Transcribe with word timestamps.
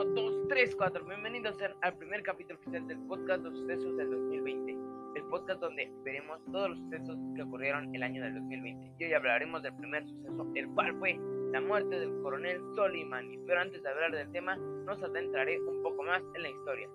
1, 0.00 0.14
2, 0.14 0.48
3, 0.48 0.76
4. 0.76 1.04
Bienvenidos 1.04 1.58
al 1.82 1.94
primer 1.98 2.22
capítulo 2.22 2.58
oficial 2.58 2.86
del 2.86 2.98
podcast 3.00 3.44
Los 3.44 3.54
Sucesos 3.54 3.94
del 3.98 4.10
2020. 4.10 4.72
El 5.14 5.24
podcast 5.24 5.60
donde 5.60 5.92
veremos 6.02 6.42
todos 6.50 6.70
los 6.70 6.78
sucesos 6.78 7.18
que 7.36 7.42
ocurrieron 7.42 7.94
el 7.94 8.02
año 8.02 8.22
del 8.22 8.32
2020. 8.36 8.92
Y 8.98 9.04
hoy 9.04 9.12
hablaremos 9.12 9.62
del 9.62 9.76
primer 9.76 10.06
suceso, 10.06 10.50
el 10.54 10.68
cual 10.68 10.98
fue 10.98 11.20
la 11.52 11.60
muerte 11.60 12.00
del 12.00 12.18
coronel 12.22 12.62
Soleimani. 12.74 13.40
Pero 13.46 13.60
antes 13.60 13.82
de 13.82 13.90
hablar 13.90 14.12
del 14.12 14.32
tema, 14.32 14.56
nos 14.56 15.02
adentraré 15.02 15.60
un 15.60 15.82
poco 15.82 16.02
más 16.02 16.22
en 16.34 16.44
la 16.44 16.48
historia. 16.48 16.88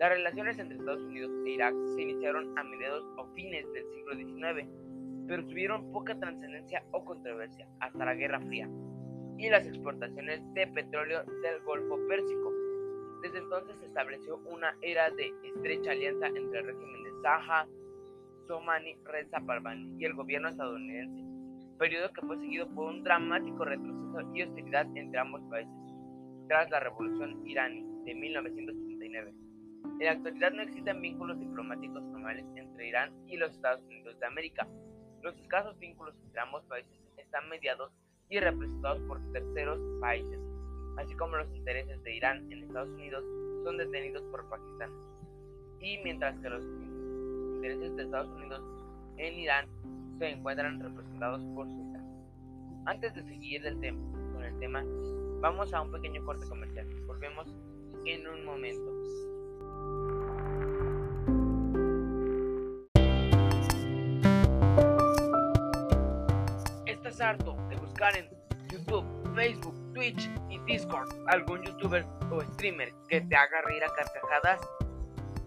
Las 0.00 0.10
relaciones 0.10 0.58
entre 0.58 0.78
Estados 0.78 1.04
Unidos 1.04 1.30
e 1.46 1.50
Irak 1.50 1.74
se 1.94 2.02
iniciaron 2.02 2.58
a 2.58 2.64
mediados 2.64 3.04
o 3.18 3.26
fines 3.34 3.72
del 3.72 3.84
siglo 3.92 4.16
XIX, 4.16 4.68
pero 5.28 5.46
tuvieron 5.46 5.92
poca 5.92 6.18
trascendencia 6.18 6.82
o 6.90 7.04
controversia 7.04 7.68
hasta 7.78 8.04
la 8.04 8.14
Guerra 8.14 8.40
Fría 8.40 8.68
y 9.38 9.48
las 9.48 9.66
exportaciones 9.66 10.40
de 10.54 10.66
petróleo 10.68 11.24
del 11.42 11.60
Golfo 11.62 11.98
Pérsico. 12.08 12.52
Desde 13.22 13.38
entonces 13.38 13.76
se 13.78 13.86
estableció 13.86 14.38
una 14.38 14.76
era 14.82 15.10
de 15.10 15.32
estrecha 15.44 15.92
alianza 15.92 16.26
entre 16.26 16.60
el 16.60 16.66
régimen 16.66 17.02
de 17.04 17.10
Zaha, 17.22 17.66
Somani, 18.46 18.96
Reza 19.04 19.40
Parvani 19.40 19.96
y 19.98 20.04
el 20.04 20.14
gobierno 20.14 20.48
estadounidense, 20.48 21.22
periodo 21.78 22.12
que 22.12 22.20
fue 22.22 22.38
seguido 22.38 22.68
por 22.74 22.86
un 22.86 23.02
dramático 23.02 23.64
retroceso 23.64 24.20
y 24.34 24.42
hostilidad 24.42 24.86
entre 24.96 25.20
ambos 25.20 25.42
países, 25.48 25.74
tras 26.48 26.70
la 26.70 26.80
revolución 26.80 27.46
iraní 27.46 27.84
de 28.04 28.14
1979. 28.14 29.32
En 30.00 30.06
la 30.06 30.12
actualidad 30.12 30.52
no 30.52 30.62
existen 30.62 31.00
vínculos 31.00 31.38
diplomáticos 31.38 32.02
formales 32.10 32.44
entre 32.56 32.88
Irán 32.88 33.12
y 33.28 33.36
los 33.36 33.52
Estados 33.52 33.84
Unidos 33.86 34.18
de 34.18 34.26
América. 34.26 34.66
Los 35.22 35.38
escasos 35.38 35.78
vínculos 35.78 36.14
entre 36.24 36.40
ambos 36.40 36.64
países 36.64 37.00
están 37.16 37.48
mediados 37.48 37.92
y 38.32 38.40
representados 38.40 38.98
por 39.02 39.20
terceros 39.32 39.78
países, 40.00 40.40
así 40.96 41.14
como 41.16 41.36
los 41.36 41.54
intereses 41.54 42.02
de 42.02 42.16
Irán 42.16 42.50
en 42.50 42.62
Estados 42.62 42.88
Unidos 42.88 43.22
son 43.62 43.76
detenidos 43.76 44.22
por 44.30 44.48
Pakistán, 44.48 44.90
y 45.80 45.98
mientras 46.02 46.38
que 46.40 46.48
los 46.48 46.64
intereses 47.56 47.94
de 47.94 48.02
Estados 48.04 48.30
Unidos 48.30 48.62
en 49.18 49.34
Irán 49.34 49.66
se 50.18 50.30
encuentran 50.30 50.80
representados 50.80 51.42
por 51.54 51.66
Sudán. 51.66 51.92
Antes 52.86 53.14
de 53.14 53.22
seguir 53.24 53.62
tema, 53.80 54.00
con 54.32 54.42
el 54.42 54.58
tema, 54.58 54.82
vamos 55.42 55.74
a 55.74 55.82
un 55.82 55.92
pequeño 55.92 56.24
corte 56.24 56.48
comercial. 56.48 56.86
Volvemos 57.06 57.46
en 58.06 58.26
un 58.26 58.46
momento. 58.46 58.90
¿Estás 67.22 67.34
harto 67.34 67.56
en 68.16 68.28
YouTube, 68.68 69.34
Facebook, 69.36 69.92
Twitch 69.94 70.28
y 70.50 70.58
Discord 70.64 71.08
algún 71.28 71.62
youtuber 71.62 72.04
o 72.32 72.40
streamer 72.40 72.92
que 73.08 73.20
te 73.20 73.36
haga 73.36 73.62
reír 73.62 73.84
a 73.84 73.94
carcajadas? 73.94 74.60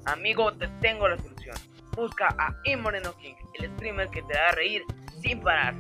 Amigo, 0.05 0.53
te 0.53 0.69
tengo 0.79 1.05
la 1.09 1.17
solución. 1.17 1.57
Busca 1.97 2.29
a 2.39 2.55
Imoreno 2.63 3.11
King, 3.17 3.35
el 3.55 3.69
streamer 3.73 4.07
que 4.07 4.21
te 4.21 4.37
hará 4.37 4.53
reír 4.53 4.83
sin 5.21 5.41
parar. 5.41 5.75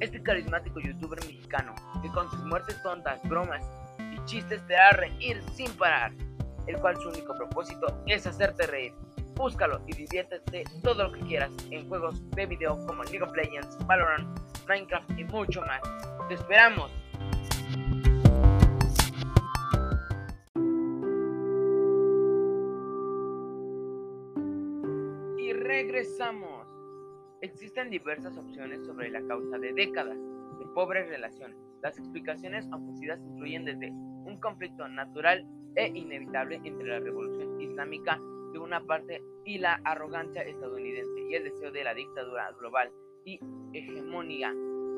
Este 0.00 0.22
carismático 0.22 0.80
youtuber 0.80 1.18
mexicano 1.20 1.74
que 2.02 2.10
con 2.10 2.30
sus 2.30 2.44
muertes 2.44 2.82
tontas, 2.82 3.18
bromas 3.22 3.64
y 3.98 4.22
chistes 4.26 4.60
te 4.66 4.76
hará 4.76 4.98
reír 4.98 5.42
sin 5.54 5.72
parar, 5.78 6.12
el 6.66 6.76
cual 6.76 6.98
su 6.98 7.08
único 7.08 7.34
propósito 7.34 8.02
es 8.06 8.26
hacerte 8.26 8.66
reír. 8.66 8.92
Búscalo 9.38 9.80
y 9.86 9.94
diviértete 9.94 10.64
todo 10.82 11.04
lo 11.04 11.12
que 11.12 11.20
quieras 11.20 11.52
en 11.70 11.88
juegos 11.88 12.28
de 12.30 12.44
video 12.46 12.76
como 12.88 13.04
League 13.04 13.22
of 13.22 13.32
Legends, 13.36 13.78
Valorant, 13.86 14.26
Minecraft 14.68 15.10
y 15.16 15.22
mucho 15.22 15.60
más. 15.60 15.80
¡Te 16.26 16.34
esperamos! 16.34 16.90
Y 25.38 25.52
regresamos. 25.52 26.66
Existen 27.40 27.90
diversas 27.90 28.36
opciones 28.36 28.84
sobre 28.84 29.08
la 29.08 29.22
causa 29.22 29.56
de 29.56 29.72
décadas 29.72 30.18
de 30.58 30.66
pobres 30.74 31.08
relaciones. 31.08 31.56
Las 31.80 31.96
explicaciones 31.96 32.66
ofrecidas 32.72 33.20
incluyen 33.24 33.64
desde 33.64 33.92
un 33.92 34.40
conflicto 34.40 34.88
natural 34.88 35.46
e 35.76 35.86
inevitable 35.94 36.60
entre 36.64 36.88
la 36.88 36.98
revolución 36.98 37.60
islámica 37.60 38.20
de 38.52 38.58
una 38.58 38.84
parte 38.84 39.22
y 39.44 39.58
la 39.58 39.80
arrogancia 39.84 40.42
estadounidense 40.42 41.20
y 41.28 41.34
el 41.34 41.44
deseo 41.44 41.70
de 41.70 41.84
la 41.84 41.94
dictadura 41.94 42.50
global 42.52 42.90
y 43.24 43.40
hegemonía 43.72 44.54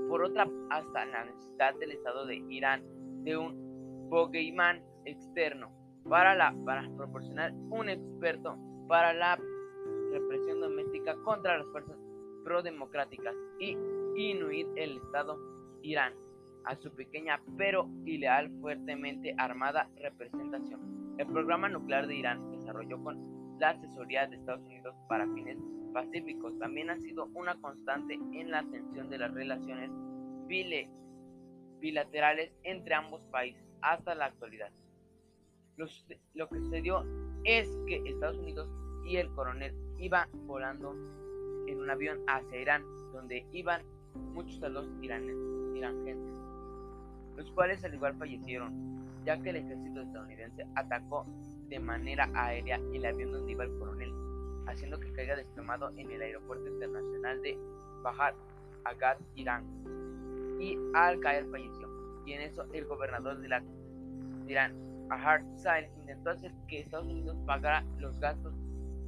por 0.09 0.23
otra 0.23 0.49
hasta 0.71 1.07
la 1.07 1.25
necesidad 1.25 1.75
del 1.77 1.93
Estado 1.93 2.27
de 2.27 2.37
Irán 2.49 2.83
de 3.25 3.37
un 3.37 4.09
bogeyman 4.09 4.83
externo 5.05 5.73
para, 6.09 6.35
la, 6.35 6.55
para 6.65 6.89
proporcionar 6.97 7.53
un 7.71 7.89
experto 7.89 8.57
para 8.89 9.13
la 9.13 9.39
represión 10.13 10.61
doméstica 10.61 11.17
contra 11.23 11.59
las 11.59 11.67
fuerzas 11.69 11.97
pro-democráticas 12.45 13.35
y 13.59 13.77
inuir 14.17 14.67
el 14.77 14.97
Estado 14.97 15.39
Irán 15.83 16.15
a 16.65 16.77
su 16.77 16.93
pequeña 16.93 17.41
pero 17.57 17.89
ileal 18.05 18.51
fuertemente 18.61 19.35
armada 19.39 19.89
representación. 19.97 21.17
El 21.19 21.27
programa 21.27 21.69
nuclear 21.69 22.07
de 22.07 22.17
Irán 22.17 22.50
desarrolló 22.71 23.03
con 23.03 23.59
la 23.59 23.71
asesoría 23.71 24.27
de 24.27 24.37
Estados 24.37 24.65
Unidos 24.65 24.95
para 25.09 25.27
fines 25.35 25.59
pacíficos 25.93 26.57
también 26.61 26.89
ha 26.89 26.97
sido 26.99 27.27
una 27.35 27.61
constante 27.61 28.15
en 28.15 28.51
la 28.51 28.63
tensión 28.63 29.11
de 29.11 29.19
las 29.19 29.35
relaciones 29.35 29.91
bilaterales 31.81 32.53
entre 32.63 32.95
ambos 32.95 33.25
países 33.27 33.65
hasta 33.83 34.15
la 34.15 34.27
actualidad. 34.27 34.71
Lo, 35.77 36.49
que 36.49 36.61
sucedió 36.61 37.05
es 37.45 37.69
que 37.89 38.03
Estados 38.07 38.39
Unidos 38.39 38.69
y 39.05 39.17
el 39.17 39.31
coronel 39.35 39.75
iban 39.99 40.29
volando 40.47 40.93
en 41.67 41.81
un 41.81 41.91
avión 41.91 42.21
hacia 42.29 42.61
Irán, 42.61 42.85
donde 43.13 43.47
iban 43.53 43.83
muchos 44.33 44.57
soldados 44.57 44.91
iranes, 45.03 45.37
irangenses, 45.75 46.35
los 47.37 47.51
cuales 47.53 47.83
al 47.85 47.95
igual 47.95 48.15
fallecieron, 48.17 49.25
ya 49.25 49.41
que 49.41 49.51
el 49.51 49.57
ejército 49.57 50.03
estadounidense 50.03 50.67
atacó 50.77 51.27
de 51.71 51.79
manera 51.79 52.29
aérea 52.35 52.77
el 52.93 53.07
avión 53.07 53.33
donde 53.33 53.53
iba 53.53 53.65
el 53.65 53.79
coronel, 53.79 54.13
haciendo 54.67 54.99
que 54.99 55.13
caiga 55.13 55.37
desplomado 55.37 55.91
en 55.97 56.11
el 56.11 56.21
aeropuerto 56.21 56.69
internacional 56.69 57.41
de 57.41 57.57
Bahar 58.03 58.35
Agad, 58.85 59.17
Irán. 59.37 59.65
Y 60.59 60.77
al 60.95 61.21
caer 61.21 61.47
falleció. 61.51 61.89
Y 62.27 62.33
en 62.33 62.43
eso 62.43 62.67
el 62.73 62.85
gobernador 62.85 63.39
de, 63.41 63.49
la, 63.49 63.63
Irán, 64.47 64.75
Ahar 65.11 65.43
Said, 65.57 65.89
intentó 65.99 66.31
hacer 66.31 66.53
que 66.69 66.81
Estados 66.81 67.07
Unidos 67.07 67.37
pagara 67.47 67.85
los 67.99 68.19
gastos 68.21 68.55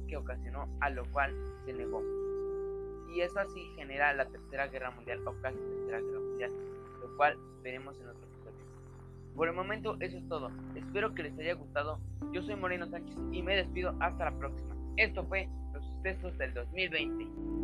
que 0.07 0.17
ocasionó, 0.17 0.67
a 0.81 0.89
lo 0.89 1.05
cual 1.11 1.33
se 1.65 1.73
negó. 1.73 2.01
Y 3.13 3.21
eso 3.21 3.39
así 3.39 3.61
genera 3.75 4.13
la 4.13 4.25
tercera 4.25 4.67
guerra 4.67 4.91
mundial 4.91 5.21
o 5.27 5.33
casi 5.41 5.57
tercera 5.57 5.99
guerra 5.99 6.19
mundial, 6.19 6.51
lo 7.01 7.15
cual 7.15 7.37
veremos 7.61 7.99
en 7.99 8.07
otro. 8.07 8.32
Por 9.35 9.47
el 9.47 9.55
momento 9.55 9.97
eso 9.99 10.17
es 10.17 10.27
todo. 10.27 10.51
Espero 10.75 11.13
que 11.13 11.23
les 11.23 11.37
haya 11.39 11.53
gustado. 11.55 11.99
Yo 12.31 12.41
soy 12.43 12.55
Moreno 12.55 12.87
Sánchez 12.87 13.15
y 13.31 13.41
me 13.41 13.55
despido 13.55 13.95
hasta 13.99 14.25
la 14.25 14.37
próxima. 14.37 14.75
Esto 14.97 15.25
fue 15.25 15.49
los 15.73 15.83
sucesos 15.85 16.37
del 16.37 16.53
2020. 16.53 17.62